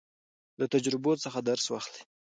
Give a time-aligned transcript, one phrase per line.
[0.59, 2.01] له تجربو څخه درس واخلئ.